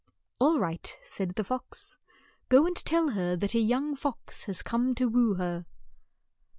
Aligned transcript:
"All 0.39 0.57
right," 0.59 0.97
said 1.03 1.35
the 1.35 1.43
fox. 1.43 1.99
"Go 2.49 2.65
and 2.65 2.75
tell 2.75 3.09
her 3.09 3.35
that 3.35 3.53
a 3.53 3.59
young 3.59 3.95
fox 3.95 4.45
has 4.45 4.63
come 4.63 4.95
to 4.95 5.07
woo 5.07 5.35
her." 5.35 5.67